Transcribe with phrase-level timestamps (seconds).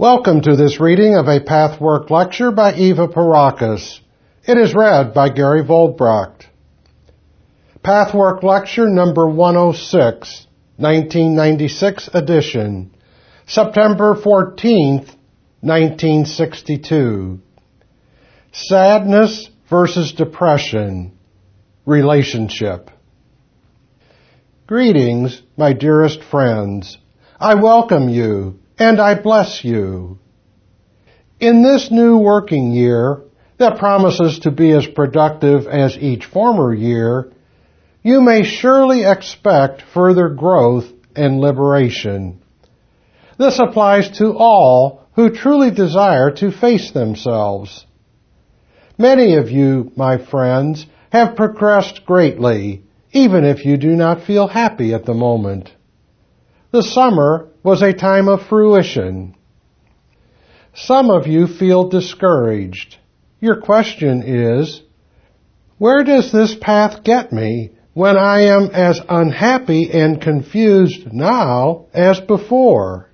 [0.00, 4.00] Welcome to this reading of a Pathwork lecture by Eva Pierrakos.
[4.48, 6.46] It is read by Gary Vollbracht.
[7.82, 10.46] Pathwork lecture number 106,
[10.78, 12.96] 1996 edition,
[13.46, 15.14] September 14th,
[15.60, 17.42] 1962.
[18.52, 21.12] Sadness versus depression.
[21.84, 22.90] Relationship.
[24.66, 26.96] Greetings, my dearest friends.
[27.38, 30.18] I welcome you and I bless you.
[31.38, 33.20] In this new working year
[33.58, 37.30] that promises to be as productive as each former year,
[38.02, 42.40] you may surely expect further growth and liberation.
[43.38, 47.84] This applies to all who truly desire to face themselves.
[48.96, 54.94] Many of you, my friends, have progressed greatly, even if you do not feel happy
[54.94, 55.70] at the moment.
[56.70, 59.36] The summer was a time of fruition.
[60.74, 62.96] Some of you feel discouraged.
[63.40, 64.82] Your question is,
[65.78, 72.20] where does this path get me when I am as unhappy and confused now as
[72.20, 73.08] before?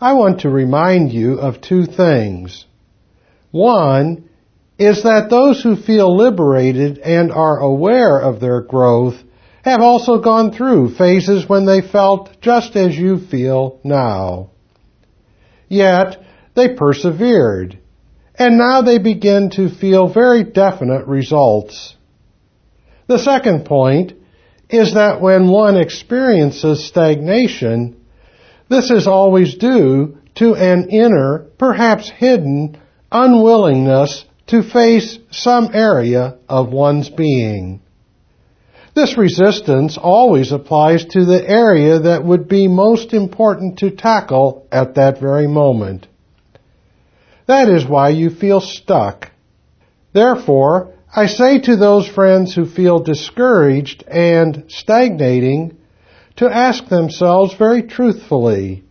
[0.00, 2.64] I want to remind you of two things.
[3.50, 4.28] One
[4.78, 9.16] is that those who feel liberated and are aware of their growth
[9.62, 14.50] have also gone through phases when they felt just as you feel now.
[15.68, 16.22] Yet
[16.54, 17.78] they persevered,
[18.34, 21.94] and now they begin to feel very definite results.
[23.06, 24.14] The second point
[24.68, 28.00] is that when one experiences stagnation,
[28.68, 36.70] this is always due to an inner, perhaps hidden, unwillingness to face some area of
[36.70, 37.82] one's being.
[38.94, 44.96] This resistance always applies to the area that would be most important to tackle at
[44.96, 46.08] that very moment.
[47.46, 49.30] That is why you feel stuck.
[50.12, 55.76] Therefore, I say to those friends who feel discouraged and stagnating
[56.36, 58.84] to ask themselves very truthfully,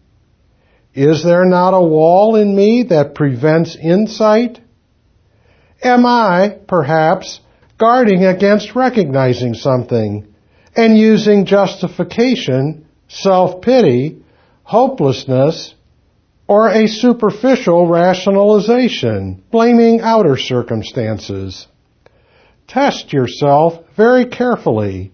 [0.93, 4.59] is there not a wall in me that prevents insight?
[5.81, 7.39] Am I, perhaps,
[7.79, 10.27] guarding against recognizing something
[10.75, 14.21] and using justification, self-pity,
[14.63, 15.73] hopelessness,
[16.47, 21.67] or a superficial rationalization, blaming outer circumstances.
[22.67, 25.11] Test yourself very carefully,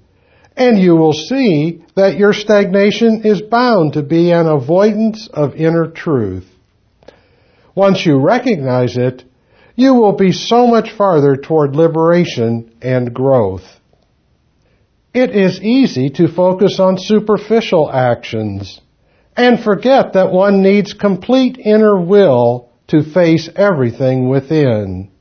[0.58, 5.88] and you will see that your stagnation is bound to be an avoidance of inner
[5.88, 6.46] truth.
[7.76, 9.24] Once you recognize it,
[9.76, 13.66] you will be so much farther toward liberation and growth.
[15.14, 18.82] It is easy to focus on superficial actions
[19.36, 25.12] and forget that one needs complete inner will to face everything within.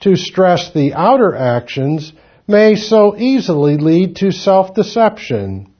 [0.00, 2.12] To stress the outer actions
[2.48, 5.72] may so easily lead to self-deception.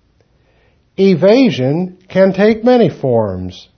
[0.96, 3.68] Evasion can take many forms.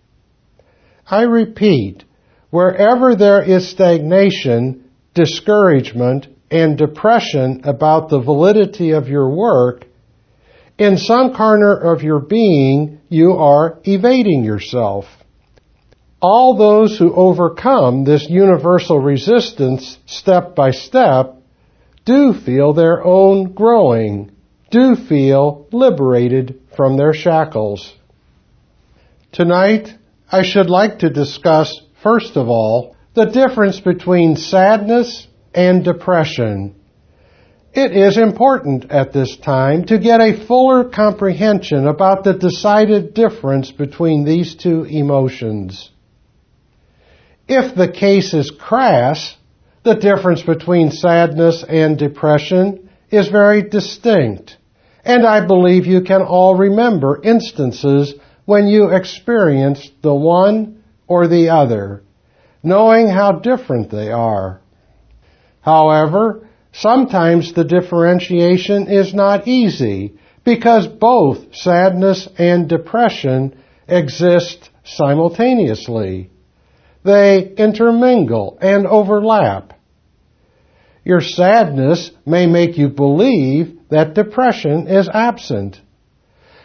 [1.07, 2.05] I repeat,
[2.53, 9.87] Wherever there is stagnation, discouragement, and depression about the validity of your work,
[10.77, 15.07] in some corner of your being, you are evading yourself.
[16.21, 21.37] All those who overcome this universal resistance step by step
[22.05, 24.31] do feel their own growing,
[24.71, 27.95] do feel liberated from their shackles.
[29.33, 29.89] Tonight,
[30.31, 36.75] I should like to discuss First of all, the difference between sadness and depression.
[37.73, 43.71] It is important at this time to get a fuller comprehension about the decided difference
[43.71, 45.91] between these two emotions.
[47.49, 49.37] If the case is crass,
[49.85, 54.57] the difference between sadness and depression is very distinct,
[55.05, 58.15] and I believe you can all remember instances
[58.45, 62.03] when you experienced the one or the other,
[62.63, 64.61] knowing how different they are.
[65.61, 70.15] However, sometimes the differentiation is not easy
[70.45, 73.55] because both sadness and depression
[73.87, 76.31] exist simultaneously.
[77.05, 79.79] They intermingle and overlap.
[81.05, 85.81] Your sadness may make you believe that depression is absent.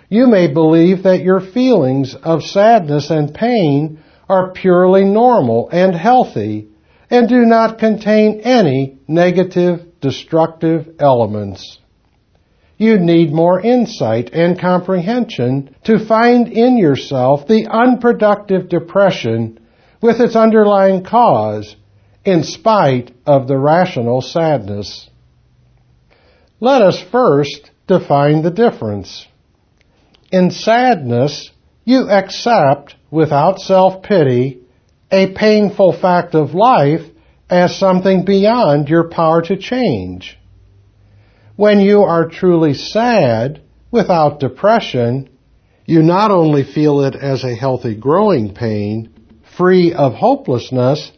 [0.09, 6.69] You may believe that your feelings of sadness and pain are purely normal and healthy
[7.09, 11.79] and do not contain any negative, destructive elements.
[12.77, 19.59] you need more insight and comprehension to find in yourself the unproductive depression
[20.01, 21.75] with its underlying cause,
[22.23, 25.09] in spite of the rational sadness.
[26.59, 29.25] Let us first define the difference.
[30.31, 31.49] In sadness,
[31.83, 34.59] you accept, without self-pity,
[35.11, 37.01] a painful fact of life
[37.49, 40.37] as something beyond your power to change.
[41.55, 45.29] When you are truly sad, without depression,
[45.85, 49.13] you not only feel it as a healthy growing pain,
[49.57, 51.11] free of hopelessness,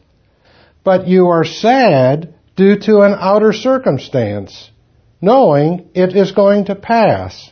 [0.84, 4.70] but you are sad due to an outer circumstance,
[5.22, 7.52] knowing it is going to pass.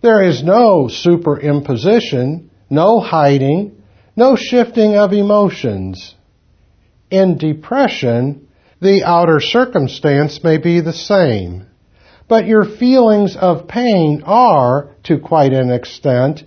[0.00, 3.82] There is no superimposition, no hiding,
[4.16, 6.14] no shifting of emotions.
[7.10, 8.48] In depression,
[8.80, 11.66] the outer circumstance may be the same,
[12.28, 16.44] but your feelings of pain are, to quite an extent,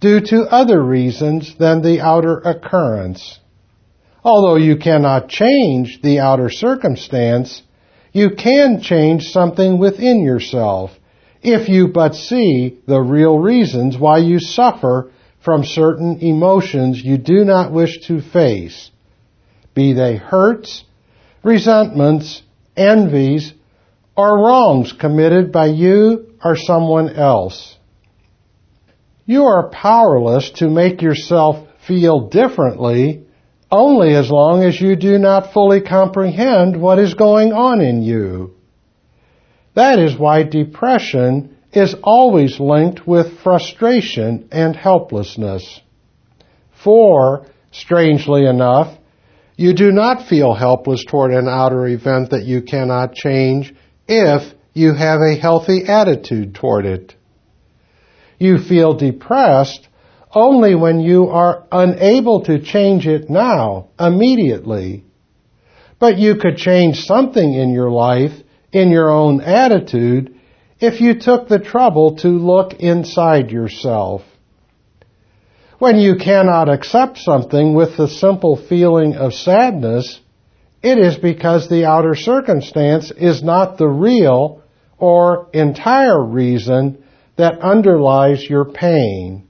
[0.00, 3.38] due to other reasons than the outer occurrence.
[4.24, 7.62] Although you cannot change the outer circumstance,
[8.12, 10.90] you can change something within yourself
[11.42, 17.44] if you but see the real reasons why you suffer from certain emotions you do
[17.44, 18.90] not wish to face,
[19.74, 20.84] be they hurts,
[21.42, 22.42] resentments,
[22.76, 23.52] envies,
[24.16, 27.76] or wrongs committed by you or someone else.
[29.24, 33.24] You are powerless to make yourself feel differently
[33.70, 38.54] only as long as you do not fully comprehend what is going on in you.
[39.74, 45.80] That is why depression is always linked with frustration and helplessness.
[46.82, 48.96] For, strangely enough,
[49.56, 53.74] you do not feel helpless toward an outer event that you cannot change
[54.08, 57.14] if you have a healthy attitude toward it.
[58.38, 59.86] You feel depressed
[60.34, 65.04] only when you are unable to change it now, immediately.
[65.98, 68.32] But you could change something in your life,
[68.72, 70.39] in your own attitude,
[70.80, 74.22] if you took the trouble to look inside yourself.
[75.78, 80.20] When you cannot accept something with the simple feeling of sadness,
[80.82, 84.62] it is because the outer circumstance is not the real
[84.98, 87.04] or entire reason
[87.36, 89.48] that underlies your pain.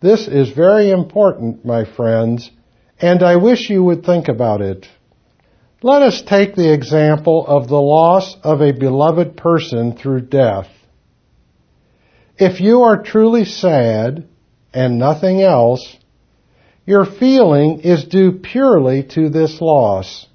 [0.00, 2.50] This is very important, my friends,
[2.98, 4.86] and I wish you would think about it.
[5.84, 10.68] Let us take the example of the loss of a beloved person through death.
[12.38, 14.28] If you are truly sad
[14.72, 15.96] and nothing else,
[16.86, 20.26] your feeling is due purely to this loss.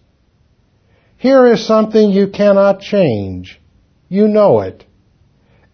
[1.15, 3.61] Here is something you cannot change.
[4.09, 4.85] You know it.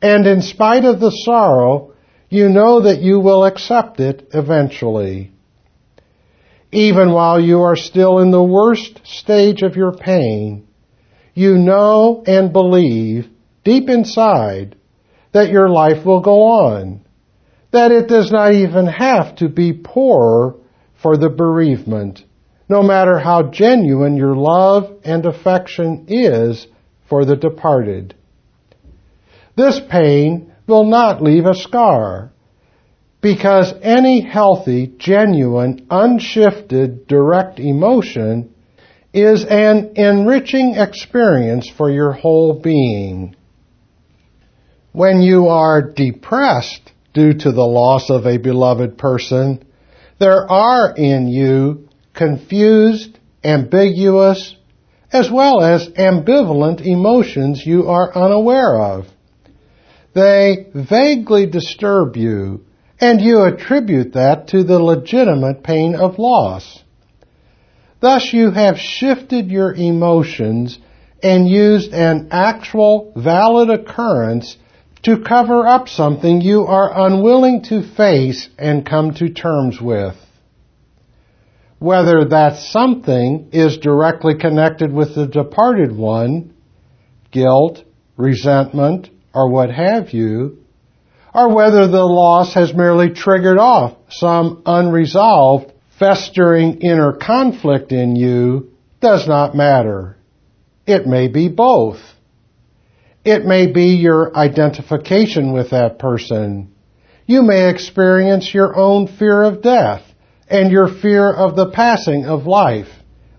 [0.03, 1.93] And in spite of the sorrow,
[2.29, 5.32] you know that you will accept it eventually.
[6.73, 10.67] Even while you are still in the worst stage of your pain,
[11.35, 13.27] you know and believe
[13.63, 14.75] deep inside
[15.33, 17.05] that your life will go on,
[17.71, 20.55] that it does not even have to be poor
[20.99, 22.23] for the bereavement,
[22.67, 26.65] no matter how genuine your love and affection is
[27.07, 28.15] for the departed.
[29.55, 32.32] This pain will not leave a scar.
[33.23, 38.53] Because any healthy, genuine, unshifted, direct emotion
[39.13, 43.37] is an enriching experience for your whole being.
[44.91, 49.63] When you are depressed due to the loss of a beloved person,
[50.19, 54.53] there are in you confused, ambiguous,
[55.13, 59.05] as well as ambivalent emotions you are unaware of.
[60.13, 62.65] They vaguely disturb you,
[63.03, 66.81] and you attribute that to the legitimate pain of loss.
[67.99, 70.79] Thus you have shifted your emotions
[71.21, 74.55] and used an actual valid occurrence
[75.01, 80.15] to cover up something you are unwilling to face and come to terms with.
[81.79, 86.53] Whether that something is directly connected with the departed one,
[87.31, 87.83] guilt,
[88.15, 90.62] resentment, or what have you,
[91.33, 98.71] or whether the loss has merely triggered off some unresolved, festering inner conflict in you
[99.01, 100.17] does not matter.
[100.85, 101.99] It may be both.
[103.25, 106.73] It may be your identification with that person.
[107.25, 110.03] You may experience your own fear of death
[110.49, 112.89] and your fear of the passing of life,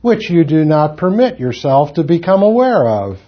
[0.01, 3.19] which you do not permit yourself to become aware of.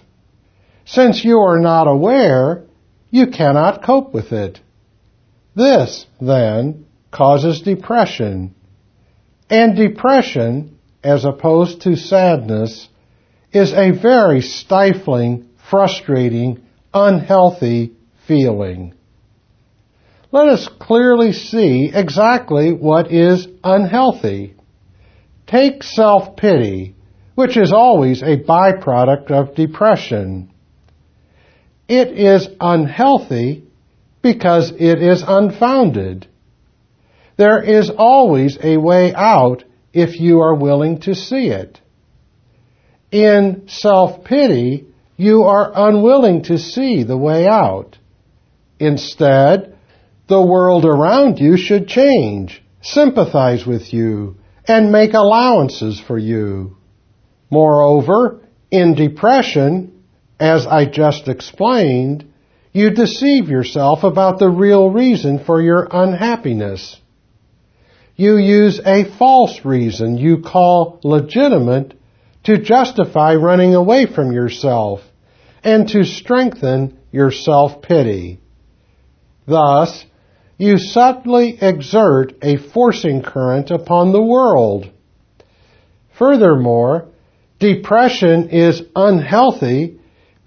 [0.85, 2.66] Since you are not aware,
[3.09, 4.59] you cannot cope with it.
[5.55, 8.53] This, then, causes depression.
[9.49, 12.87] And depression, as opposed to sadness,
[13.51, 17.93] is a very stifling, frustrating, unhealthy
[18.27, 18.93] feeling.
[20.31, 24.55] Let us clearly see exactly what is unhealthy.
[25.47, 26.95] Take self-pity,
[27.35, 30.51] which is always a byproduct of depression.
[31.87, 33.63] It is unhealthy
[34.21, 36.27] because it is unfounded.
[37.37, 39.63] There is always a way out
[39.93, 41.79] if you are willing to see it.
[43.11, 47.97] In self-pity, you are unwilling to see the way out.
[48.79, 49.77] Instead,
[50.27, 54.35] the world around you should change, sympathize with you,
[54.67, 56.75] and make allowances for you.
[57.49, 59.96] Moreover, in depression,
[60.39, 62.31] as I just explained,
[62.71, 66.99] you deceive yourself about the real reason for your unhappiness.
[68.15, 71.93] You use a false reason you call legitimate
[72.43, 75.01] to justify running away from yourself
[75.63, 78.39] and to strengthen your self-pity.
[79.47, 80.05] Thus,
[80.57, 84.89] you subtly exert a forcing current upon the world.
[86.17, 87.09] Furthermore,
[87.59, 89.96] depression is unhealthy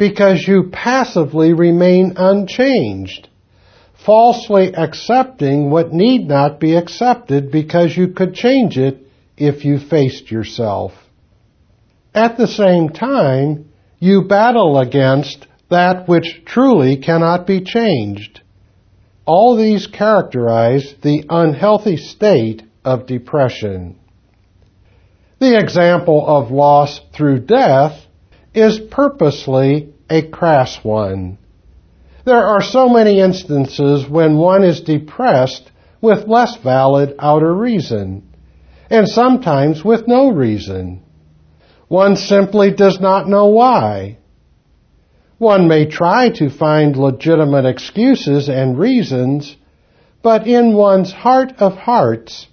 [0.01, 3.29] because you passively remain unchanged,
[4.03, 10.31] falsely accepting what need not be accepted because you could change it if you faced
[10.31, 10.93] yourself.
[12.15, 18.41] At the same time, you battle against that which truly cannot be changed.
[19.27, 23.99] All these characterize the unhealthy state of depression.
[25.41, 28.07] The example of loss through death
[28.55, 31.39] is purposely a crass one.
[32.25, 38.23] There are so many instances when one is depressed with less valid outer reason,
[38.91, 41.03] and sometimes with no reason.
[41.89, 44.19] One simply does not know why.
[45.39, 49.57] One may try to find legitimate excuses and reasons,
[50.23, 52.47] but in one's heart of hearts,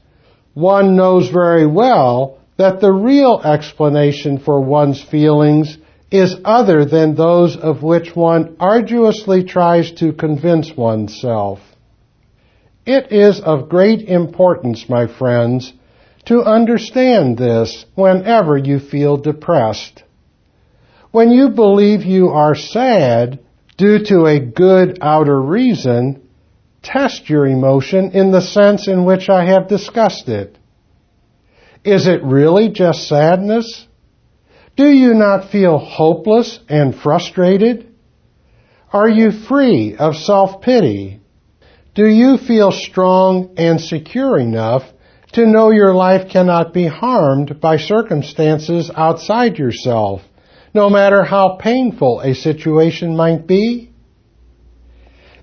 [0.54, 5.77] one knows very well that the real explanation for one's feelings
[6.10, 11.60] is other than those of which one arduously tries to convince oneself.
[12.86, 15.74] It is of great importance, my friends,
[16.26, 20.04] to understand this whenever you feel depressed.
[21.12, 23.40] When you believe you are sad
[23.78, 26.22] due to a good outer reason,
[26.84, 30.58] test your emotion in the sense in which I have discussed it.
[31.84, 33.87] Is it really just sadness?
[34.78, 37.96] Do you not feel hopeless and frustrated?
[38.94, 41.20] Are you free of self-pity?
[41.96, 44.84] Do you feel strong and secure enough
[45.34, 50.22] to know your life cannot be harmed by circumstances outside yourself,
[50.76, 53.92] no matter how painful a situation might be?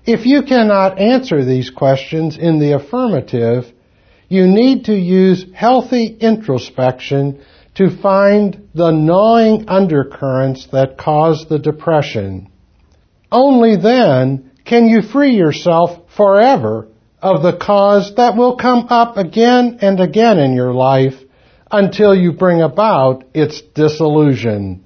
[0.05, 3.65] If you cannot answer these questions in the affirmative,
[4.29, 7.43] you need to use healthy introspection
[7.75, 12.49] to find the gnawing undercurrents that cause the depression.
[13.31, 16.87] Only then can you free yourself forever
[17.21, 21.15] of the cause that will come up again and again in your life
[21.71, 24.85] until you bring about its dissolution.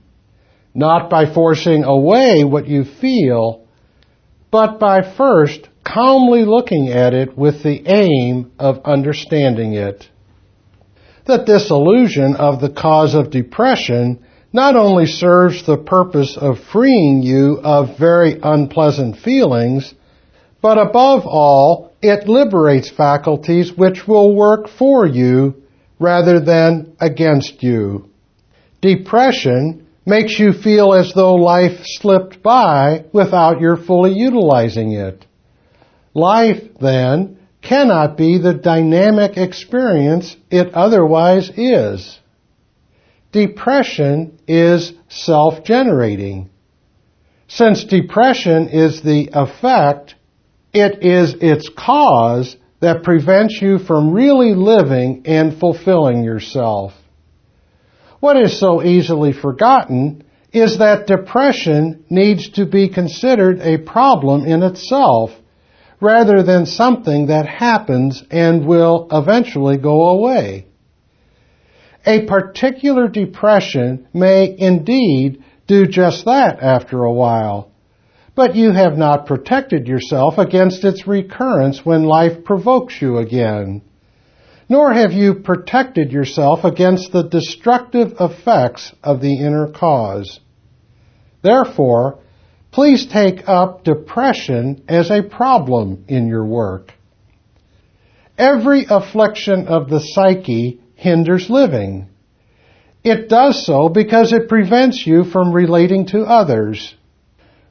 [0.73, 3.67] Not by forcing away what you feel,
[4.51, 10.07] but by first calmly looking at it with the aim of understanding it
[11.29, 17.59] the disillusion of the cause of depression not only serves the purpose of freeing you
[17.63, 19.93] of very unpleasant feelings,
[20.59, 25.61] but above all, it liberates faculties which will work for you
[25.99, 28.09] rather than against you.
[28.81, 35.27] Depression makes you feel as though life slipped by without your fully utilizing it.
[36.15, 42.19] Life, then, cannot be the dynamic experience it otherwise is.
[43.31, 46.49] Depression is self-generating.
[47.47, 50.15] Since depression is the effect,
[50.73, 56.93] it is its cause that prevents you from really living and fulfilling yourself.
[58.19, 64.63] What is so easily forgotten is that depression needs to be considered a problem in
[64.63, 65.31] itself
[66.01, 70.65] rather than something that happens and will eventually go away.
[72.05, 77.71] A particular depression may indeed do just that after a while,
[78.35, 83.81] but you have not protected yourself against its recurrence when life provokes you again.
[84.69, 90.39] Nor have you protected yourself against the destructive effects of the inner cause.
[91.41, 92.19] Therefore,
[92.71, 96.93] please take up depression as a problem in your work.
[98.37, 102.07] Every affliction of the psyche hinders living.
[103.03, 106.95] It does so because it prevents you from relating to others.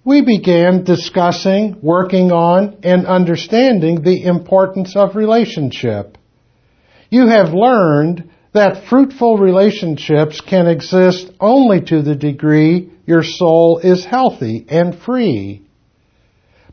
[0.04, 6.16] We began discussing, working on, and understanding the importance of relationship.
[7.10, 14.04] You have learned that fruitful relationships can exist only to the degree your soul is
[14.04, 15.62] healthy and free.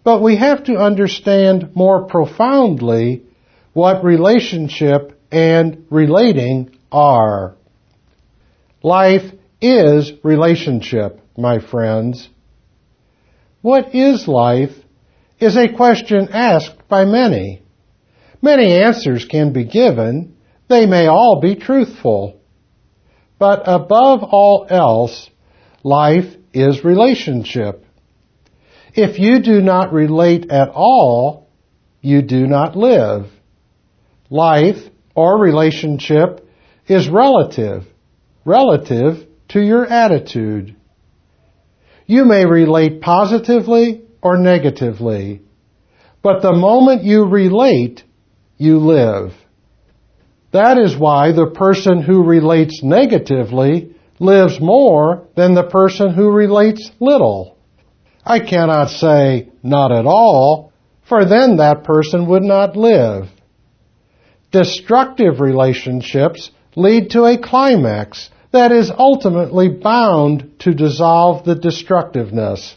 [0.03, 3.23] But we have to understand more profoundly
[3.71, 7.55] what relationship and relating are.
[8.83, 12.29] Life is relationship, my friends.
[13.61, 14.75] What is life
[15.39, 17.63] is a question asked by many.
[18.41, 20.35] Many answers can be given.
[20.67, 22.41] They may all be truthful.
[23.39, 25.29] But above all else,
[25.85, 27.85] Life is relationship.
[28.95, 31.47] If you do not relate at all,
[32.01, 33.27] you do not live.
[34.31, 34.79] Life
[35.13, 36.49] or relationship
[36.87, 37.83] is relative,
[38.45, 40.75] relative to your attitude.
[42.07, 45.43] You may relate positively or negatively,
[46.23, 48.03] but the moment you relate,
[48.57, 49.33] you live.
[50.51, 56.91] That is why the person who relates negatively lives more than the person who relates
[56.99, 57.57] little.
[58.23, 60.71] I cannot say not at all,
[61.07, 63.29] for then that person would not live.
[64.51, 72.75] Destructive relationships lead to a climax that is ultimately bound to dissolve the destructiveness,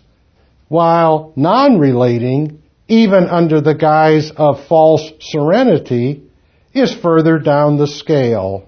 [0.67, 6.23] while non-relating, even under the guise of false serenity,
[6.75, 8.68] is further down the scale.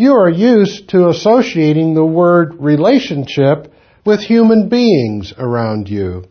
[0.00, 3.72] You are used to associating the word relationship
[4.06, 6.26] with human beings around you.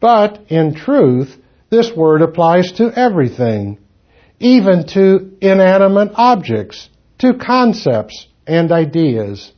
[0.00, 1.34] But in truth,
[1.70, 3.78] this word applies to everything,
[4.38, 9.50] even to inanimate objects, to concepts and ideas.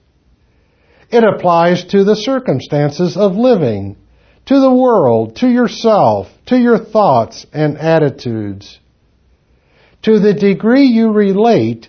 [1.10, 3.96] It applies to the circumstances of living,
[4.46, 8.78] to the world, to yourself, to your thoughts and attitudes.
[10.02, 11.88] To the degree you relate,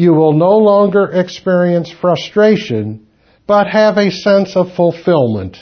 [0.00, 3.06] you will no longer experience frustration,
[3.46, 5.58] but have a sense of fulfillment.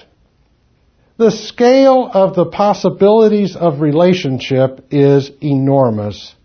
[1.16, 6.36] The scale of the possibilities of relationship is enormous.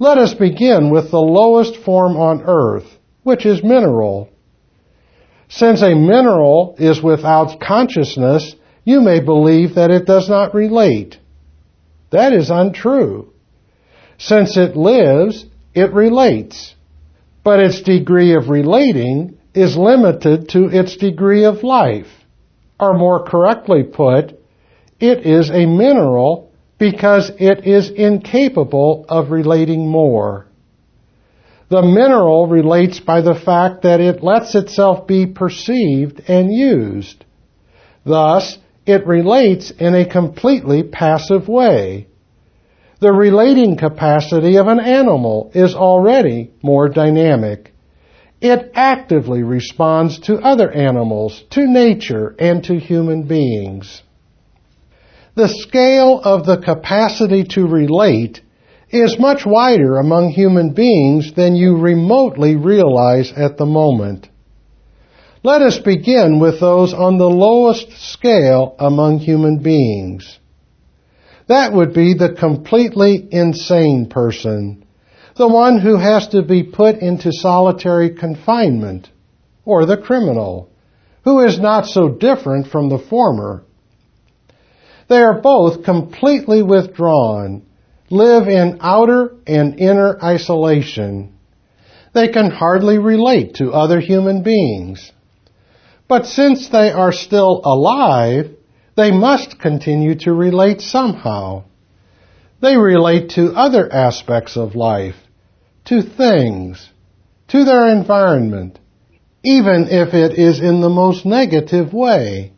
[0.00, 2.88] Let us begin with the lowest form on earth,
[3.22, 4.28] which is mineral.
[5.48, 11.16] Since a mineral is without consciousness, you may believe that it does not relate.
[12.10, 13.32] That is untrue.
[14.18, 16.74] Since it lives, it relates,
[17.44, 22.08] but its degree of relating is limited to its degree of life.
[22.78, 24.38] Or more correctly put,
[25.00, 30.46] it is a mineral because it is incapable of relating more.
[31.68, 37.24] The mineral relates by the fact that it lets itself be perceived and used.
[38.04, 42.08] Thus, it relates in a completely passive way
[43.02, 47.74] the relating capacity of an animal is already more dynamic.
[48.40, 54.04] It actively responds to other animals, to nature, and to human beings.
[55.34, 58.40] The scale of the capacity to relate
[58.88, 64.28] is much wider among human beings than you remotely realize at the moment.
[65.42, 70.38] Let us begin with those on the lowest scale among human beings.
[71.52, 74.86] That would be the completely insane person,
[75.36, 79.10] the one who has to be put into solitary confinement,
[79.66, 80.70] or the criminal,
[81.24, 83.64] who is not so different from the former.
[85.10, 87.66] They are both completely withdrawn,
[88.08, 91.34] live in outer and inner isolation.
[92.14, 95.12] They can hardly relate to other human beings.
[96.08, 98.56] But since they are still alive,
[98.96, 101.64] they must continue to relate somehow.
[102.60, 105.16] They relate to other aspects of life,
[105.86, 106.90] to things,
[107.48, 108.78] to their environment,
[109.42, 112.52] even if it is in the most negative way,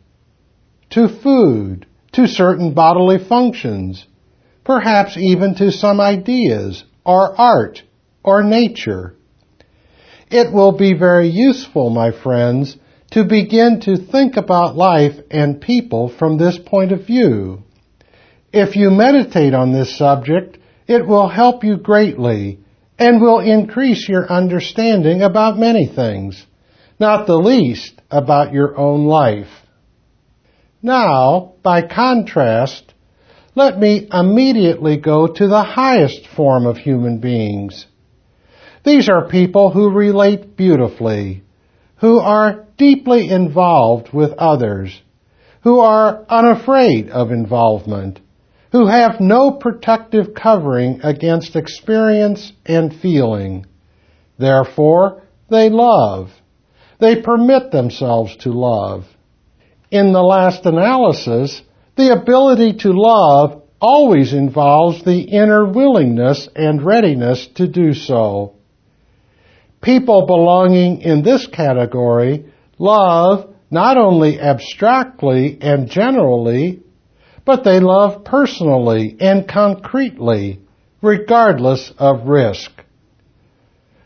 [0.91, 4.05] to food, to certain bodily functions,
[4.63, 7.81] perhaps even to some ideas, or art,
[8.23, 9.15] or nature.
[10.29, 12.77] It will be very useful, my friends,
[13.15, 17.63] to begin to think about life and people from this point of view.
[18.51, 22.59] If you meditate on this subject, it will help you greatly
[22.99, 26.45] and will increase your understanding about many things,
[26.99, 29.47] not the least about your own life.
[30.81, 32.93] Now, by contrast,
[33.55, 37.87] let me immediately go to the highest form of human beings.
[38.83, 41.43] These are people who relate beautifully,
[42.01, 45.01] who are deeply involved with others,
[45.61, 48.19] who are unafraid of involvement,
[48.71, 53.65] who have no protective covering against experience and feeling.
[54.37, 56.31] Therefore, they love.
[56.99, 59.05] They permit themselves to love.
[59.91, 61.61] In the last analysis,
[61.95, 68.55] the ability to love always involves the inner willingness and readiness to do so.
[69.81, 76.81] People belonging in this category love not only abstractly and generally,
[77.45, 80.59] but they love personally and concretely,
[81.01, 82.71] regardless of risk.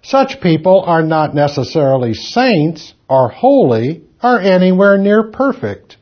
[0.01, 5.97] Such people are not necessarily saints or holy or anywhere near perfect.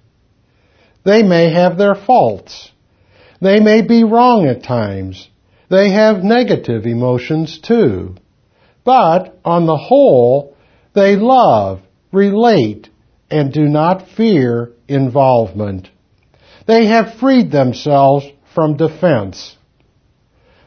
[1.04, 2.72] They may have their faults.
[3.42, 5.30] They may be wrong at times.
[5.70, 8.16] They have negative emotions too.
[8.84, 10.56] But on the whole,
[10.94, 11.82] they love,
[12.18, 12.90] relate,
[13.30, 15.90] and do not fear involvement.
[16.66, 19.56] They have freed themselves from defense.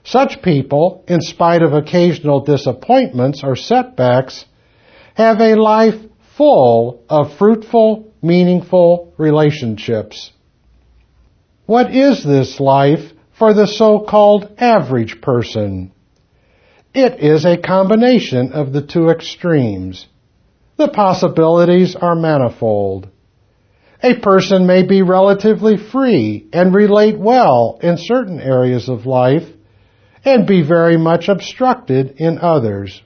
[0.04, 4.44] Such people, in spite of occasional disappointments or setbacks,
[5.14, 6.00] have a life
[6.36, 10.32] full of fruitful, meaningful relationships.
[11.66, 15.92] What is this life for the so-called average person?
[16.94, 20.06] It is a combination of the two extremes.
[20.80, 23.10] The possibilities are manifold.
[24.02, 29.46] A person may be relatively free and relate well in certain areas of life
[30.24, 33.02] and be very much obstructed in others.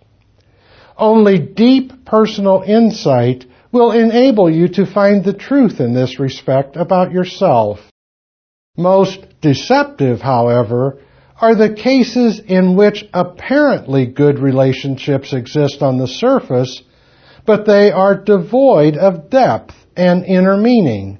[0.96, 7.10] Only deep personal insight will enable you to find the truth in this respect about
[7.10, 7.80] yourself.
[8.76, 11.00] Most deceptive, however,
[11.40, 16.80] are the cases in which apparently good relationships exist on the surface,
[17.46, 21.18] but they are devoid of depth and inner meaning.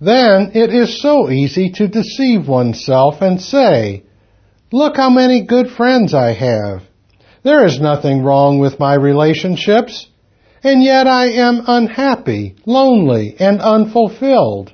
[0.00, 4.04] Then it is so easy to deceive oneself and say,
[4.72, 6.82] Look how many good friends I have.
[7.42, 10.06] There is nothing wrong with my relationships,
[10.62, 14.72] and yet I am unhappy, lonely, and unfulfilled.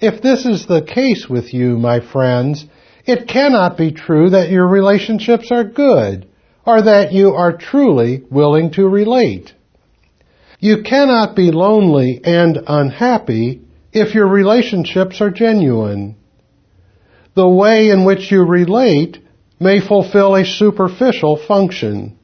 [0.00, 2.66] If this is the case with you, my friends,
[3.06, 6.26] it cannot be true that your relationships are good,
[6.66, 9.52] or that you are truly willing to relate.
[10.58, 16.16] You cannot be lonely and unhappy if your relationships are genuine.
[17.34, 19.18] The way in which you relate
[19.60, 22.18] may fulfill a superficial function.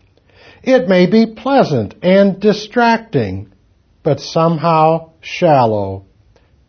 [0.62, 3.52] It may be pleasant and distracting,
[4.02, 6.06] but somehow shallow.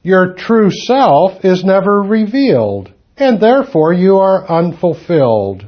[0.04, 5.66] Your true self is never revealed, and therefore you are unfulfilled.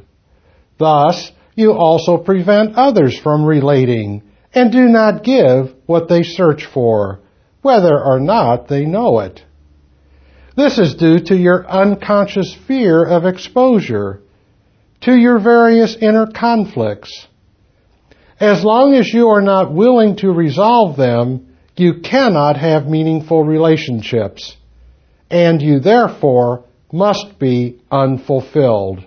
[0.78, 7.20] Thus, you also prevent others from relating and do not give what they search for,
[7.62, 9.44] whether or not they know it.
[10.56, 14.22] This is due to your unconscious fear of exposure,
[15.02, 17.28] to your various inner conflicts.
[18.40, 24.56] As long as you are not willing to resolve them, you cannot have meaningful relationships,
[25.30, 29.04] and you therefore must be unfulfilled.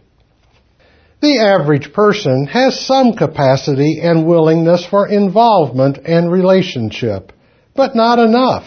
[1.26, 7.32] The average person has some capacity and willingness for involvement and relationship,
[7.74, 8.64] but not enough.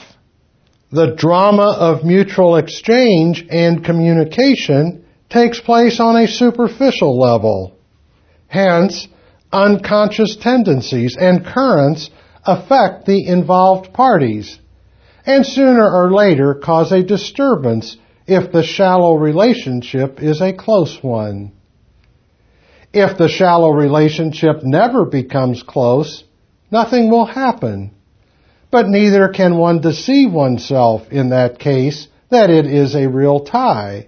[0.91, 7.78] The drama of mutual exchange and communication takes place on a superficial level.
[8.48, 9.08] Hence,
[9.54, 12.10] unconscious tendencies and currents
[12.43, 14.60] affect the involved parties,
[15.26, 17.95] and sooner or later cause a disturbance
[18.28, 21.54] if the shallow relationship is a close one.
[22.93, 26.23] If the shallow relationship never becomes close,
[26.71, 27.91] nothing will happen.
[28.71, 34.08] But neither can one deceive oneself in that case that it is a real tie.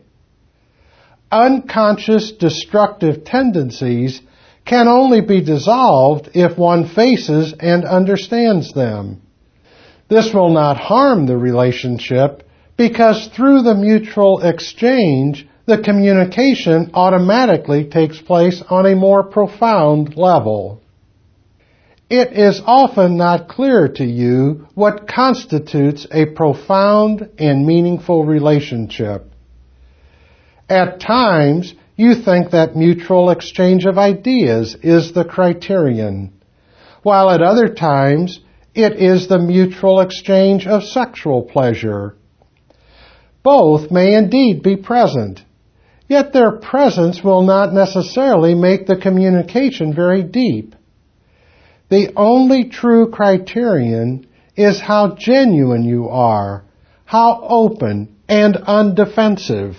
[1.32, 4.22] Unconscious destructive tendencies
[4.66, 9.22] can only be dissolved if one faces and understands them.
[10.08, 12.44] This will not harm the relationship
[12.78, 20.82] because through the mutual exchange, the communication automatically takes place on a more profound level.
[22.10, 29.32] it is often not clear to you what constitutes a profound and meaningful relationship.
[30.68, 36.34] At times, you think that mutual exchange of ideas is the criterion,
[37.02, 38.42] while at other times
[38.76, 42.18] it is the mutual exchange of sexual pleasure.
[43.42, 45.44] Both may indeed be present,
[46.12, 50.76] yet their presence will not necessarily make the communication very deep.
[51.90, 56.66] The only true criterion is how genuine you are,
[57.06, 59.78] how open and undefensive.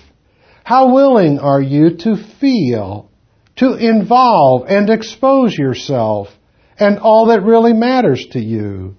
[0.65, 3.11] How willing are you to feel,
[3.57, 6.29] to involve and expose yourself
[6.79, 8.97] and all that really matters to you?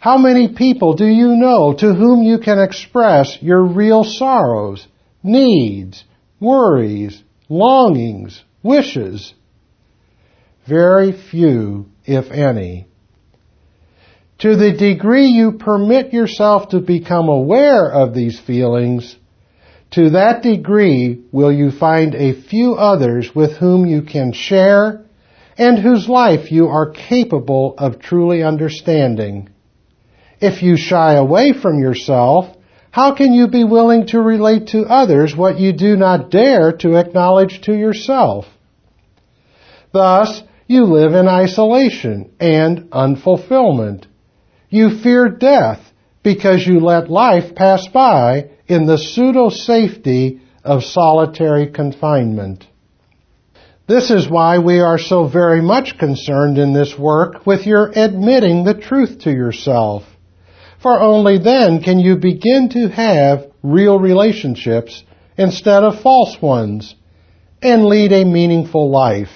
[0.00, 4.86] How many people do you know to whom you can express your real sorrows,
[5.22, 6.04] needs,
[6.40, 9.34] worries, longings, wishes?
[10.66, 12.86] Very few, if any.
[14.38, 19.16] To the degree you permit yourself to become aware of these feelings,
[19.92, 25.04] to that degree will you find a few others with whom you can share
[25.56, 29.50] and whose life you are capable of truly understanding.
[30.40, 32.53] If you shy away from yourself,
[32.94, 36.94] how can you be willing to relate to others what you do not dare to
[36.94, 38.44] acknowledge to yourself?
[39.92, 44.06] Thus, you live in isolation and unfulfillment.
[44.70, 45.80] You fear death
[46.22, 52.64] because you let life pass by in the pseudo safety of solitary confinement.
[53.88, 58.62] This is why we are so very much concerned in this work with your admitting
[58.62, 60.04] the truth to yourself.
[60.84, 65.02] For only then can you begin to have real relationships
[65.38, 66.94] instead of false ones
[67.62, 69.32] and lead a meaningful life.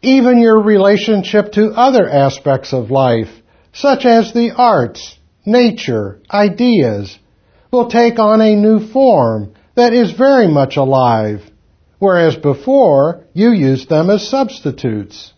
[0.00, 3.28] Even your relationship to other aspects of life,
[3.74, 7.18] such as the arts, nature, ideas,
[7.70, 11.42] will take on a new form that is very much alive,
[11.98, 15.34] whereas before you used them as substitutes.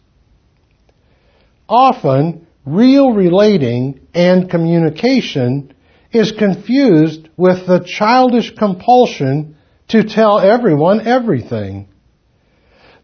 [1.68, 5.72] Often, real relating and communication
[6.12, 9.57] is confused with the childish compulsion
[9.88, 11.88] to tell everyone everything.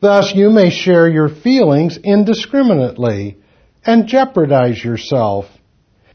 [0.00, 3.38] Thus, you may share your feelings indiscriminately
[3.86, 5.46] and jeopardize yourself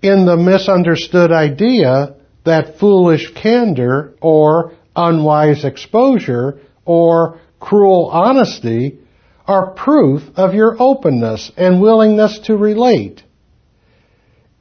[0.02, 9.00] in the misunderstood idea that foolish candor or unwise exposure or cruel honesty
[9.46, 13.24] are proof of your openness and willingness to relate.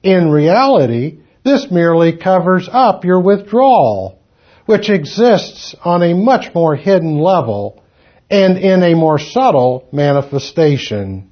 [0.07, 4.21] In reality, this merely covers up your withdrawal,
[4.64, 7.83] which exists on a much more hidden level
[8.31, 11.29] and in a more subtle manifestation.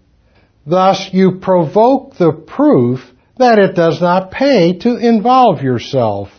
[0.67, 6.31] Thus, you provoke the proof that it does not pay to involve yourself.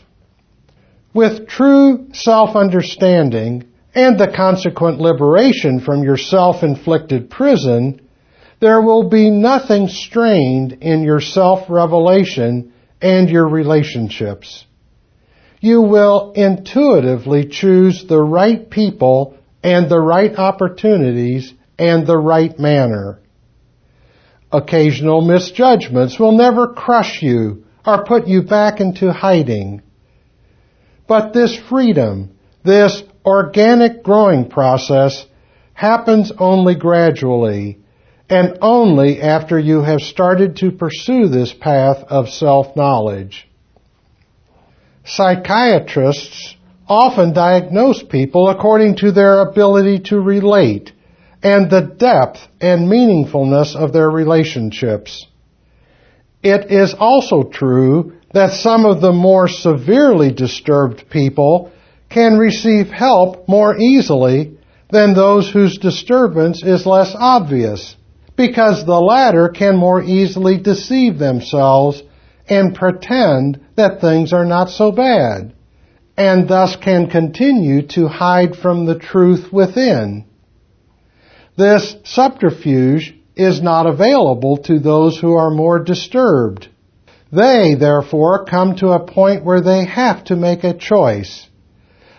[1.14, 8.05] With true self-understanding and the consequent liberation from your self-inflicted prison,
[8.60, 14.66] there will be nothing strained in your self-revelation and your relationships.
[15.60, 23.20] You will intuitively choose the right people and the right opportunities and the right manner.
[24.52, 29.82] Occasional misjudgments will never crush you or put you back into hiding.
[31.08, 35.26] But this freedom, this organic growing process
[35.74, 37.80] happens only gradually
[38.30, 43.48] and only after you have started to pursue this path of self-knowledge.
[45.06, 46.56] Psychiatrists
[46.88, 50.92] often diagnose people according to their ability to relate
[51.44, 55.28] and the depth and meaningfulness of their relationships.
[56.42, 61.72] It is also true that some of the more severely disturbed people
[62.10, 64.58] can receive help more easily
[64.90, 67.96] than those whose disturbance is less obvious,
[68.36, 72.02] because the latter can more easily deceive themselves
[72.48, 75.54] and pretend that things are not so bad,
[76.18, 80.26] and thus can continue to hide from the truth within.
[81.58, 86.70] This subterfuge is not available to those who are more disturbed.
[87.32, 91.48] They, therefore, come to a point where they have to make a choice.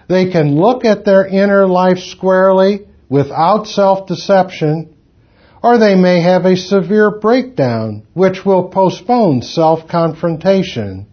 [0.09, 4.96] They can look at their inner life squarely without self-deception,
[5.67, 11.05] or they may have a severe breakdown which will postpone self-confrontation.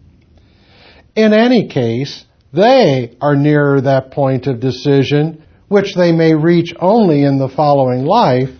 [1.15, 7.23] In any case, they are nearer that point of decision which they may reach only
[7.23, 8.51] in the following life,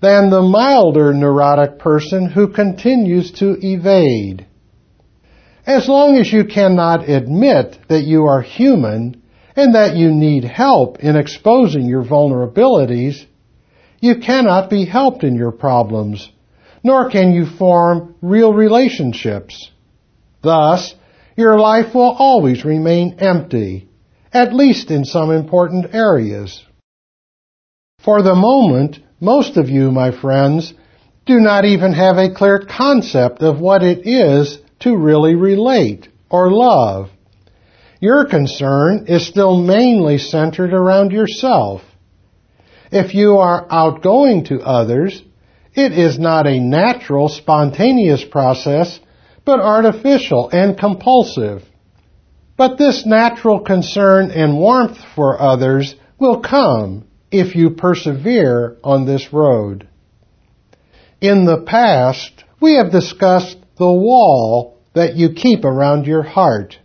[0.00, 4.46] than the milder neurotic person who continues to evade.
[5.66, 9.22] As long as you cannot admit that you are human
[9.54, 13.26] and that you need help in exposing your vulnerabilities,
[14.00, 16.30] you cannot be helped in your problems,
[16.84, 19.70] nor can you form real relationships.
[20.42, 20.94] Thus,
[21.36, 23.88] your life will always remain empty,
[24.32, 26.64] at least in some important areas.
[28.00, 30.72] For the moment, most of you, my friends,
[31.26, 36.50] do not even have a clear concept of what it is to really relate or
[36.50, 37.10] love.
[38.00, 41.82] Your concern is still mainly centered around yourself.
[42.90, 45.22] If you are outgoing to others,
[45.74, 48.98] it is not a natural, spontaneous process,
[49.44, 51.64] but artificial and compulsive.
[52.56, 59.32] But this natural concern and warmth for others will come if you persevere on this
[59.32, 59.86] road.
[61.20, 66.78] In the past, we have discussed the wall that you keep around your heart.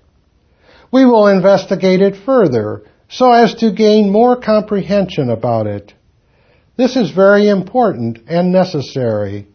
[0.91, 2.83] We will investigate it further
[3.13, 5.93] so as to gain more comprehension about it.
[6.76, 9.47] This is very important and necessary.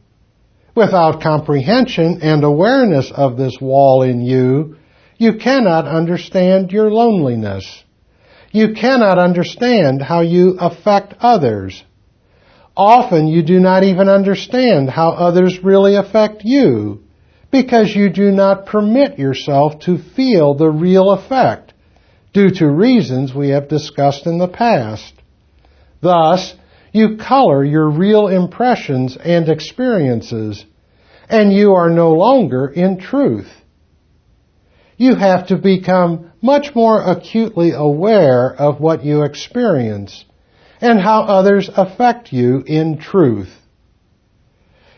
[0.76, 4.76] Without comprehension and awareness of this wall in you,
[5.16, 7.82] you cannot understand your loneliness.
[8.52, 11.82] You cannot understand how you affect others.
[12.76, 17.02] Often you do not even understand how others really affect you
[17.50, 21.67] because you do not permit yourself to feel the real effect
[22.38, 25.12] due to reasons we have discussed in the past.
[26.00, 26.54] Thus,
[26.92, 30.64] you color your real impressions and experiences,
[31.28, 33.50] and you are no longer in truth.
[34.96, 40.24] You have to become much more acutely aware of what you experience
[40.80, 43.52] and how others affect you in truth.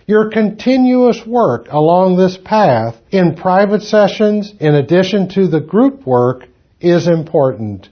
[0.07, 6.50] Your continuous work along this path in private sessions in addition to the group work
[6.81, 7.89] is important.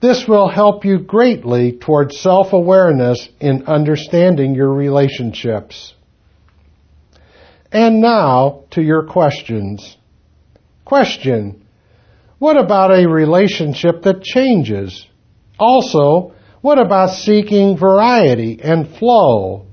[0.00, 5.94] This will help you greatly towards self-awareness in understanding your relationships.
[7.72, 9.96] And now to your questions.
[10.84, 11.66] Question.
[12.38, 15.06] What about a relationship that changes?
[15.58, 19.66] Also, what about seeking variety and flow?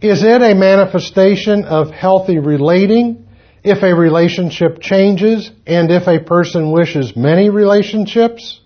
[0.00, 3.23] Is it a manifestation of healthy relating
[3.64, 8.60] if a relationship changes and if a person wishes many relationships?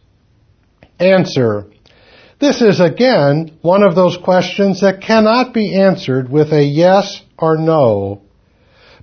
[0.99, 1.67] Answer.
[2.41, 7.57] This is again one of those questions that cannot be answered with a yes or
[7.57, 8.23] no.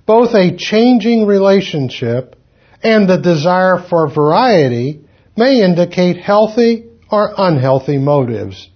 [0.04, 2.36] Both a changing relationship
[2.82, 5.00] and the desire for variety
[5.36, 8.68] may indicate healthy or unhealthy motives.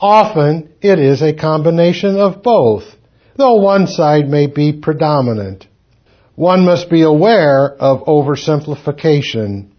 [0.00, 2.84] Often it is a combination of both,
[3.36, 5.66] though one side may be predominant.
[6.36, 9.70] One must be aware of oversimplification.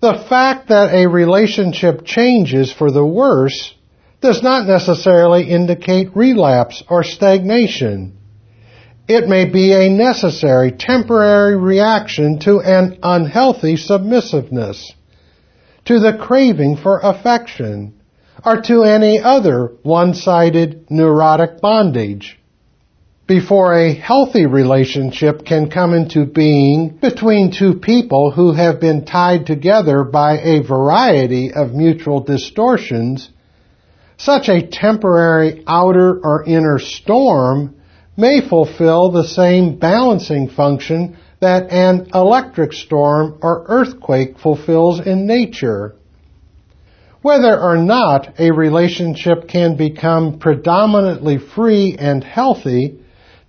[0.00, 3.72] The fact that a relationship changes for the worse
[4.20, 8.18] does not necessarily indicate relapse or stagnation.
[9.06, 14.92] It may be a necessary temporary reaction to an unhealthy submissiveness,
[15.84, 17.94] to the craving for affection,
[18.44, 22.36] or to any other one-sided neurotic bondage.
[23.26, 29.46] Before a healthy relationship can come into being between two people who have been tied
[29.46, 33.28] together by a variety of mutual distortions,
[34.16, 37.74] such a temporary outer or inner storm
[38.16, 45.96] may fulfill the same balancing function that an electric storm or earthquake fulfills in nature.
[47.22, 53.00] Whether or not a relationship can become predominantly free and healthy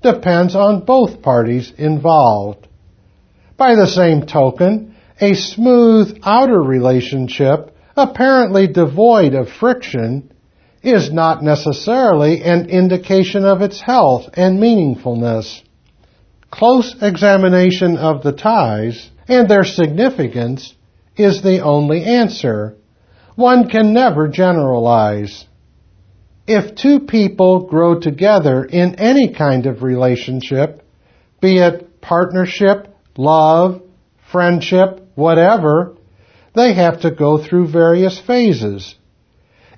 [0.01, 2.67] depends on both parties involved.
[3.57, 10.31] By the same token, a smooth outer relationship, apparently devoid of friction,
[10.83, 15.61] is not necessarily an indication of its health and meaningfulness.
[16.51, 20.73] Close examination of the ties and their significance
[21.17, 22.77] is the only answer.
[23.35, 25.45] One can never generalize.
[26.47, 30.81] If two people grow together in any kind of relationship,
[31.41, 33.81] be it partnership, love,
[34.31, 35.95] friendship, whatever,
[36.55, 38.95] they have to go through various phases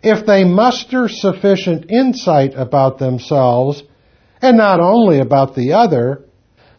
[0.02, 3.84] if they muster sufficient insight about themselves,
[4.42, 6.24] and not only about the other,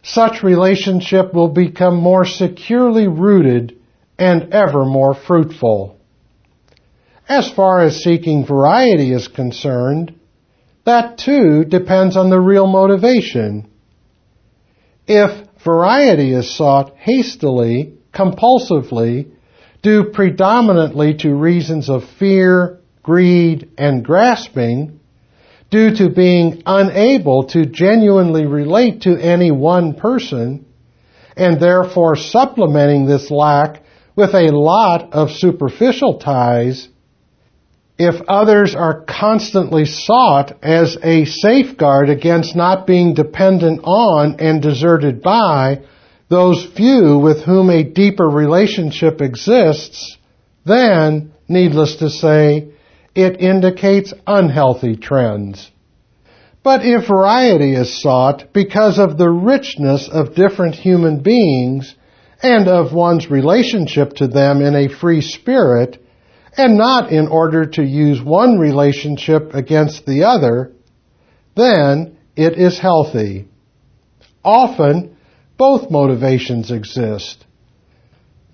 [0.03, 3.79] such relationship will become more securely rooted
[4.17, 5.99] and ever more fruitful.
[7.31, 10.13] As far as seeking variety is concerned,
[10.83, 13.69] that too depends on the real motivation.
[15.07, 19.31] If variety is sought hastily, compulsively,
[19.81, 24.99] due predominantly to reasons of fear, greed, and grasping,
[25.69, 30.65] due to being unable to genuinely relate to any one person,
[31.37, 33.83] and therefore supplementing this lack
[34.17, 36.89] with a lot of superficial ties,
[38.01, 45.21] if others are constantly sought as a safeguard against not being dependent on and deserted
[45.21, 45.81] by
[46.27, 50.17] those few with whom a deeper relationship exists,
[50.65, 52.69] then, needless to say,
[53.13, 55.69] it indicates unhealthy trends.
[56.63, 61.93] But if variety is sought because of the richness of different human beings
[62.41, 66.00] and of one's relationship to them in a free spirit,
[66.57, 70.73] and not in order to use one relationship against the other,
[71.55, 73.47] then it is healthy.
[74.43, 75.15] Often,
[75.57, 77.45] both motivations exist.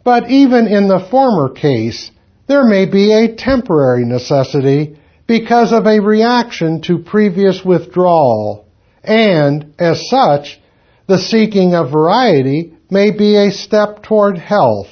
[0.04, 2.12] But even in the former case,
[2.48, 8.66] there may be a temporary necessity because of a reaction to previous withdrawal,
[9.04, 10.60] and, as such,
[11.08, 14.88] the seeking of variety may be a step toward health.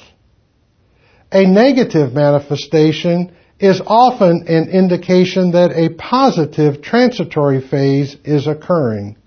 [1.36, 9.18] A negative manifestation is often an indication that a positive transitory phase is occurring.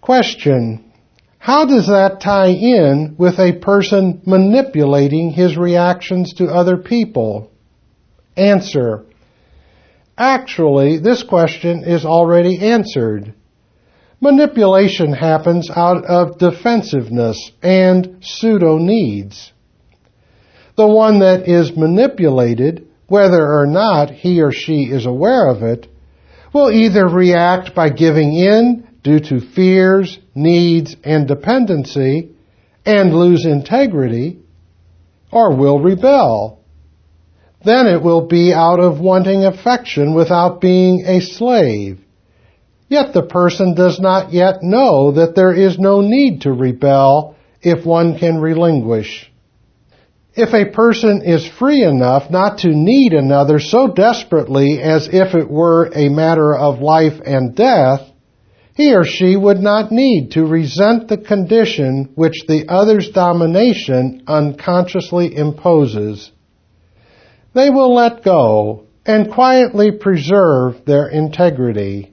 [0.00, 0.92] Question.
[1.38, 7.50] How does that tie in with a person manipulating his reactions to other people?
[8.36, 9.06] Answer.
[10.16, 13.34] Actually, this question is already answered.
[14.20, 19.52] Manipulation happens out of defensiveness and pseudo needs.
[20.76, 25.86] The one that is manipulated, whether or not he or she is aware of it,
[26.52, 32.30] will either react by giving in due to fears, needs, and dependency
[32.84, 34.38] and lose integrity,
[35.32, 36.60] or will rebel.
[37.64, 42.00] Then it will be out of wanting affection without being a slave.
[42.88, 47.84] Yet the person does not yet know that there is no need to rebel if
[47.84, 49.32] one can relinquish.
[50.36, 55.50] If a person is free enough not to need another so desperately as if it
[55.50, 58.02] were a matter of life and death,
[58.74, 65.34] he or she would not need to resent the condition which the other's domination unconsciously
[65.34, 66.30] imposes.
[67.54, 72.12] They will let go and quietly preserve their integrity.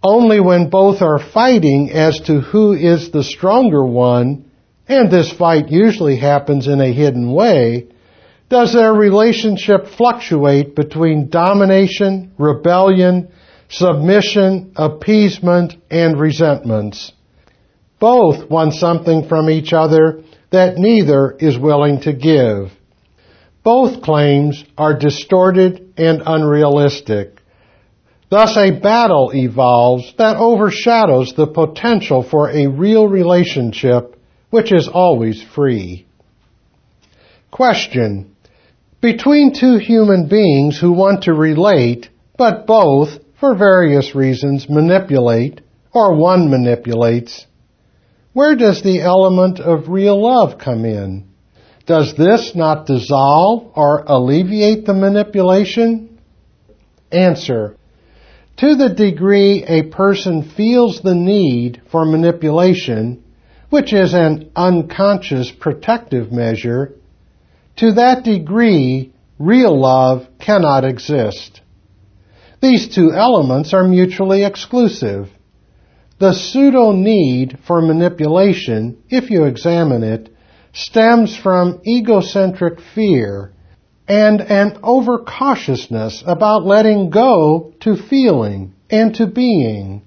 [0.00, 4.47] Only when both are fighting as to who is the stronger one,
[4.88, 7.88] and this fight usually happens in a hidden way,
[8.48, 13.30] does their relationship fluctuate between domination, rebellion,
[13.68, 17.12] submission, appeasement, and resentments.
[18.00, 22.72] Both want something from each other that neither is willing to give.
[23.62, 27.38] Both claims are distorted and unrealistic.
[28.30, 34.17] Thus a battle evolves that overshadows the potential for a real relationship
[34.50, 36.06] which is always free.
[37.50, 38.34] Question.
[39.00, 45.60] Between two human beings who want to relate, but both for various reasons, manipulate,
[45.92, 47.46] or one manipulates,
[48.32, 51.28] where does the element of real love come in?
[51.86, 56.20] Does this not dissolve or alleviate the manipulation?
[57.10, 57.76] Answer.
[58.58, 63.24] To the degree a person feels the need for manipulation,
[63.70, 66.94] which is an unconscious protective measure,
[67.76, 71.60] to that degree real love cannot exist.
[72.60, 75.28] These two elements are mutually exclusive.
[76.18, 80.34] The pseudo need for manipulation, if you examine it,
[80.72, 83.52] stems from egocentric fear
[84.08, 90.02] and an overcautiousness about letting go to feeling and to being.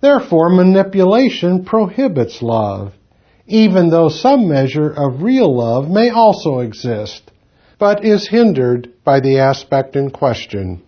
[0.00, 2.94] Therefore, manipulation prohibits love,
[3.46, 7.30] even though some measure of real love may also exist,
[7.78, 10.82] but is hindered by the aspect in question.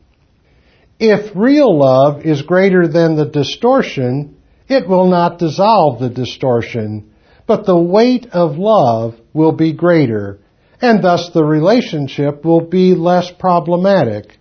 [0.98, 4.36] If real love is greater than the distortion,
[4.68, 7.12] it will not dissolve the distortion,
[7.46, 10.38] but the weight of love will be greater,
[10.80, 14.38] and thus the relationship will be less problematic.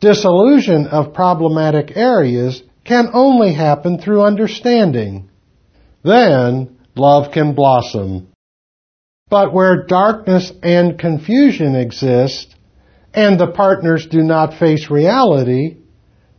[0.00, 5.30] Dissolution of problematic areas can only happen through understanding.
[6.02, 8.28] Then love can blossom.
[9.30, 12.54] But where darkness and confusion exist,
[13.14, 15.78] and the partners do not face reality,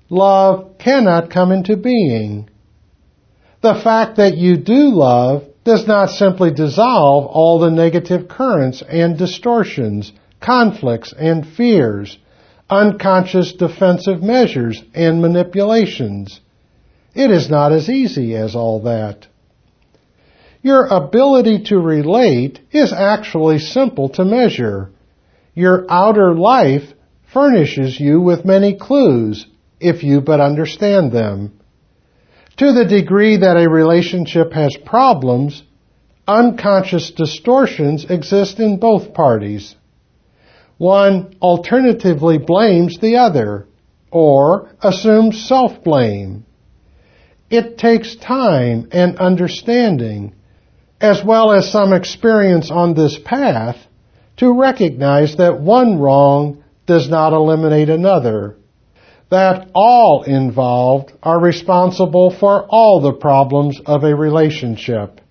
[0.09, 2.49] love cannot come into being.
[3.61, 9.17] The fact that you do love does not simply dissolve all the negative currents and
[9.17, 12.17] distortions, conflicts and fears,
[12.73, 16.41] unconscious defensive measures and manipulations.
[17.13, 19.27] It is not as easy as all that.
[20.63, 24.89] Your ability to relate is actually simple to measure.
[25.53, 26.93] Your outer life
[27.31, 29.45] furnishes you with many clues
[29.79, 31.59] if you but understand them.
[32.57, 35.63] To the degree that a relationship has problems,
[36.27, 39.75] unconscious distortions exist in both parties.
[40.83, 43.67] One alternatively blames the other
[44.11, 46.43] or assumes self-blame.
[47.49, 50.35] It takes time and understanding,
[50.99, 53.77] as well as some experience on this path,
[54.37, 58.57] to recognize that one wrong does not eliminate another
[59.29, 65.21] that all involved are responsible for all the problems of a relationship.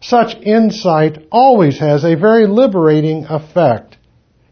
[0.00, 3.98] Such insight always has a very liberating effect,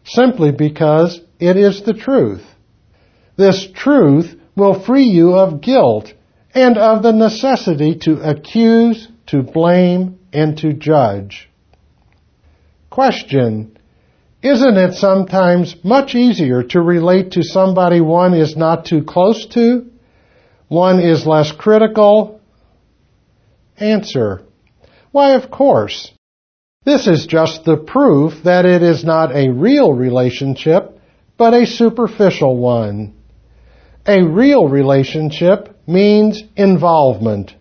[0.03, 2.43] simply because it is the truth.
[3.37, 6.13] This truth will free you of guilt
[6.53, 11.49] and of the necessity to accuse, to blame, and to judge.
[12.89, 13.77] Question.
[14.43, 19.87] Isn't it sometimes much easier to relate to somebody one is not too close to?
[20.67, 22.41] One is less critical?
[23.77, 24.43] Answer.
[25.11, 26.11] Why, of course.
[26.83, 30.97] This is just the proof that it is not a real relationship,
[31.37, 33.13] but a superficial one.
[34.07, 37.53] A real relationship means involvement.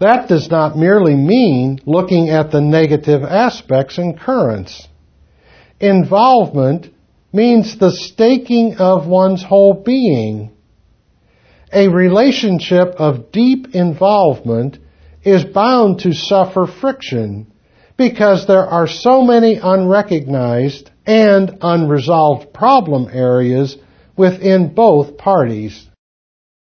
[0.00, 4.88] That does not merely mean looking at the negative aspects and currents.
[5.78, 6.88] Involvement
[7.32, 10.50] means the staking of one's whole being.
[11.72, 14.78] A relationship of deep involvement
[15.22, 17.52] is bound to suffer friction
[17.96, 23.76] because there are so many unrecognized and unresolved problem areas
[24.16, 25.88] within both parties.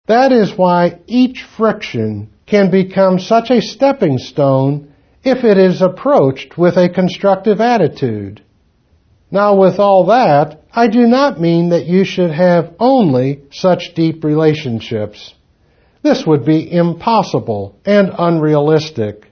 [0.08, 4.94] That is why each friction can become such a stepping stone
[5.24, 8.42] if it is approached with a constructive attitude.
[9.30, 14.24] Now with all that, I do not mean that you should have only such deep
[14.24, 15.34] relationships.
[16.02, 19.27] This would be impossible and unrealistic.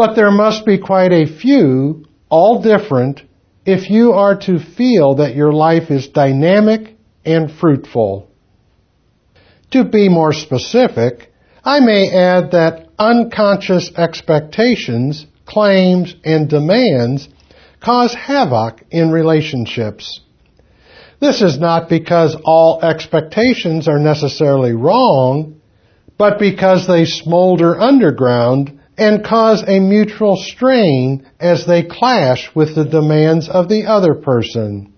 [0.00, 3.20] But there must be quite a few, all different,
[3.66, 8.26] if you are to feel that your life is dynamic and fruitful.
[9.72, 11.30] To be more specific,
[11.62, 17.28] I may add that unconscious expectations, claims, and demands
[17.82, 20.22] cause havoc in relationships.
[21.20, 25.60] This is not because all expectations are necessarily wrong,
[26.16, 32.84] but because they smolder underground and cause a mutual strain as they clash with the
[32.84, 34.92] demands of the other person.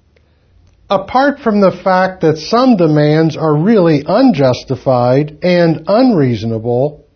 [0.90, 7.07] Apart from the fact that some demands are really unjustified and unreasonable,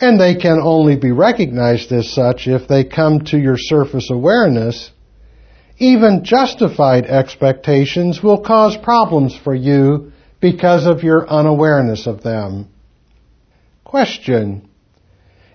[0.00, 4.92] and they can only be recognized as such if they come to your surface awareness,
[5.78, 12.68] even justified expectations will cause problems for you because of your unawareness of them.
[13.82, 14.68] Question.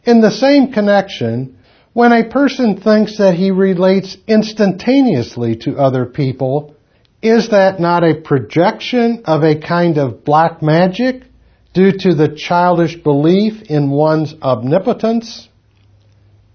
[0.06, 1.58] In the same connection,
[1.94, 6.76] when a person thinks that he relates instantaneously to other people,
[7.22, 11.24] is that not a projection of a kind of black magic
[11.74, 15.48] due to the childish belief in one's omnipotence?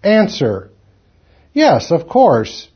[0.02, 0.70] Answer.
[1.54, 2.68] Yes, of course.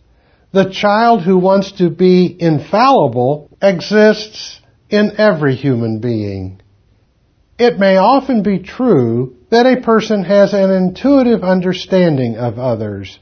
[0.53, 6.61] The child who wants to be infallible exists in every human being.
[7.59, 13.19] It may often be true that a person has an intuitive understanding of others.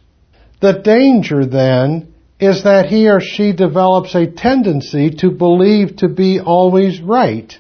[0.60, 6.38] The danger then is that he or she develops a tendency to believe to be
[6.38, 7.52] always right.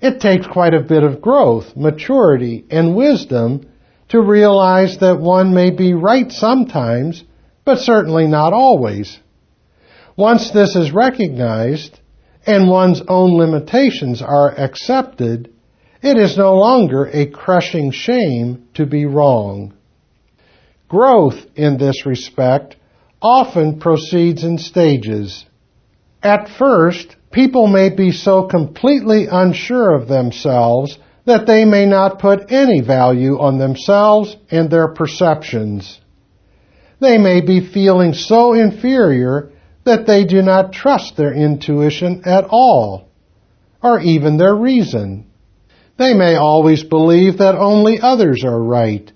[0.00, 3.68] It takes quite a bit of growth, maturity, and wisdom
[4.08, 7.22] to realize that one may be right sometimes
[7.66, 9.18] but certainly not always.
[10.16, 12.00] Once this is recognized
[12.46, 15.52] and one's own limitations are accepted,
[16.06, 19.74] it is no longer a crushing shame to be wrong.
[20.88, 22.76] Growth in this respect
[23.20, 25.44] often proceeds in stages.
[26.22, 32.52] At first, people may be so completely unsure of themselves that they may not put
[32.52, 36.00] any value on themselves and their perceptions.
[37.00, 39.50] They may be feeling so inferior
[39.82, 43.08] that they do not trust their intuition at all.
[43.82, 45.26] or even their reason.
[45.98, 49.10] They may always believe that only others are right,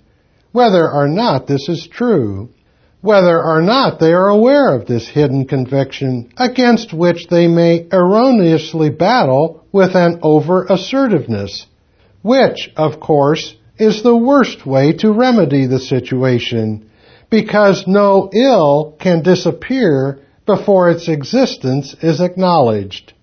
[0.51, 2.49] whether or not this is true,
[3.01, 8.89] whether or not they are aware of this hidden conviction against which they may erroneously
[8.89, 11.65] battle with an over assertiveness,
[12.21, 16.89] which, of course, is the worst way to remedy the situation,
[17.29, 23.13] because no ill can disappear before its existence is acknowledged.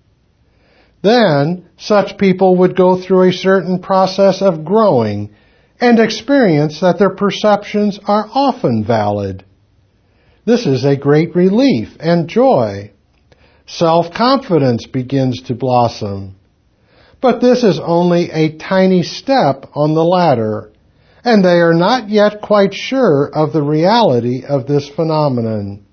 [1.01, 5.33] Then, such people would go through a certain process of growing
[5.79, 9.45] and experience that their perceptions are often valid.
[10.45, 12.91] This is a great relief and joy.
[13.65, 16.35] Self-confidence begins to blossom.
[17.21, 20.73] But this is only a tiny step on the ladder,
[21.23, 25.85] and they are not yet quite sure of the reality of this phenomenon.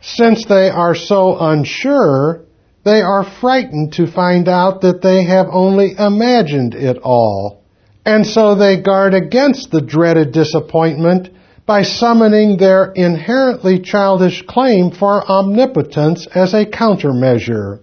[0.00, 2.44] Since they are so unsure,
[2.84, 7.62] they are frightened to find out that they have only imagined it all.
[8.04, 11.28] And so they guard against the dreaded disappointment
[11.66, 17.80] by summoning their inherently childish claim for omnipotence as a countermeasure.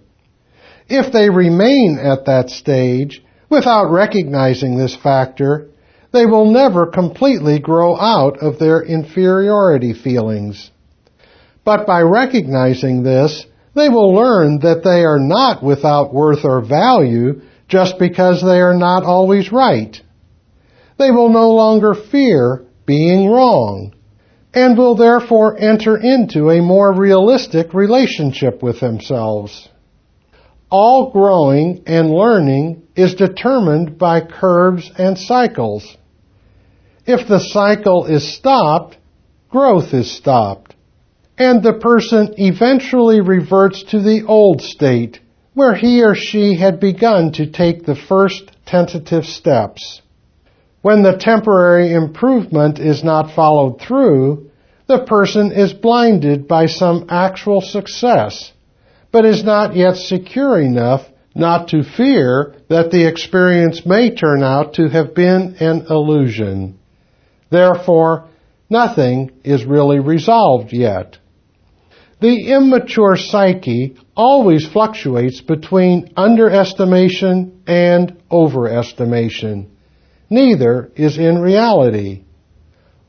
[0.88, 5.68] If they remain at that stage, without recognizing this factor,
[6.12, 10.70] they will never completely grow out of their inferiority feelings.
[11.64, 17.42] But by recognizing this, they will learn that they are not without worth or value
[17.68, 20.00] just because they are not always right.
[20.98, 23.94] They will no longer fear being wrong
[24.54, 29.68] and will therefore enter into a more realistic relationship with themselves.
[30.70, 35.96] All growing and learning is determined by curves and cycles.
[37.04, 38.96] If the cycle is stopped,
[39.50, 40.65] growth is stopped,
[41.38, 45.20] and the person eventually reverts to the old state
[45.56, 50.02] where he or she had begun to take the first tentative steps.
[50.82, 54.50] When the temporary improvement is not followed through,
[54.86, 58.52] the person is blinded by some actual success,
[59.10, 64.74] but is not yet secure enough not to fear that the experience may turn out
[64.74, 66.78] to have been an illusion.
[67.50, 68.28] Therefore,
[68.68, 71.18] nothing is really resolved yet.
[72.26, 79.68] The immature psyche always fluctuates between underestimation and overestimation
[80.28, 82.24] neither is in reality.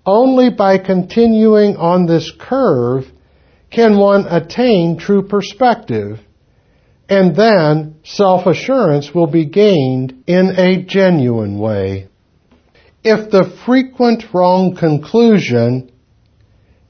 [0.05, 3.05] Only by continuing on this curve
[3.71, 6.19] can one attain true perspective,
[7.09, 12.07] and then self-assurance will be gained in a genuine way.
[13.03, 15.91] If the frequent wrong conclusion,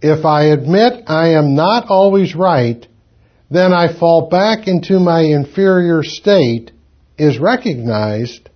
[0.02, 2.86] if I admit I am not always right,
[3.50, 6.72] then I fall back into my inferior state,
[7.18, 8.50] is recognized,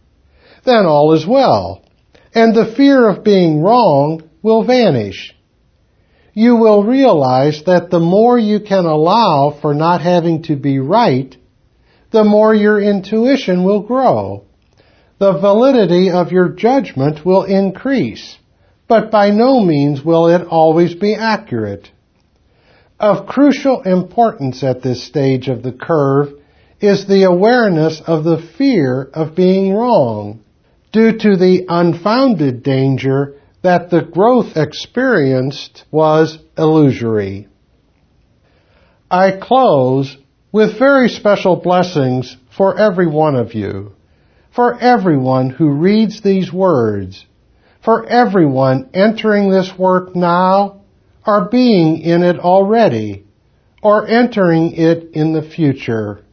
[0.66, 1.84] then all is well,
[2.34, 5.34] and the fear of being wrong will vanish.
[6.34, 11.36] You will realize that the more you can allow for not having to be right,
[12.12, 14.46] the more your intuition will grow.
[15.18, 18.38] The validity of your judgment will increase,
[18.92, 21.90] but by no means will it always be accurate.
[23.00, 26.34] Of crucial importance at this stage of the curve
[26.82, 30.42] is the awareness of the fear of being wrong
[30.92, 37.48] due to the unfounded danger that the growth experienced was illusory.
[39.10, 40.18] I close
[40.52, 43.94] with very special blessings for every one of you,
[44.54, 47.26] for everyone who reads these words,
[47.84, 50.82] for everyone entering this work now
[51.26, 53.26] or being in it already
[53.82, 56.24] or entering it in the future.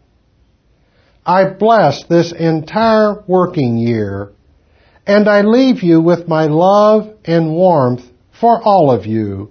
[1.25, 4.33] I bless this entire working year
[5.07, 8.05] and I leave you with my love and warmth
[8.39, 9.51] for all of you,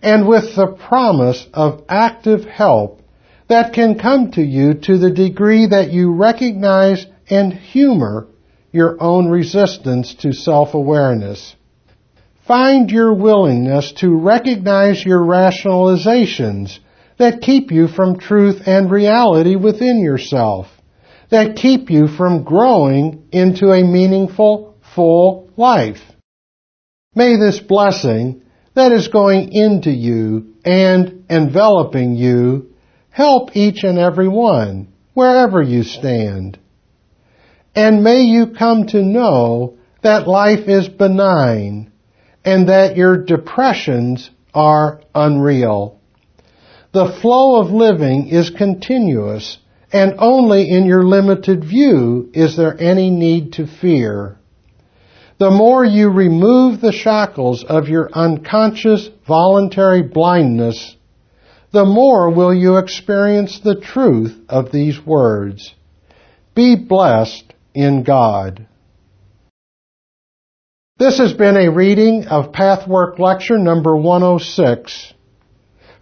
[0.00, 3.02] and with the promise of active help
[3.48, 8.28] that can come to you to the degree that you recognize and humor
[8.76, 11.56] your own resistance to self-awareness.
[12.46, 16.78] Find your willingness to recognize your rationalizations
[17.18, 20.68] that keep you from truth and reality within yourself,
[21.30, 26.02] that keep you from growing into a meaningful full life.
[27.14, 28.42] May this blessing
[28.74, 32.74] that is going into you and enveloping you
[33.10, 36.58] help each and every one, wherever you stand.
[37.76, 41.92] And may you come to know that life is benign
[42.42, 46.00] and that your depressions are unreal.
[46.92, 49.58] The flow of living is continuous
[49.92, 54.38] and only in your limited view is there any need to fear.
[55.38, 60.96] The more you remove the shackles of your unconscious voluntary blindness,
[61.72, 65.74] the more will you experience the truth of these words.
[66.54, 67.45] Be blessed
[67.76, 68.66] in God.
[70.98, 75.12] This has been a reading of Pathwork Lecture number 106.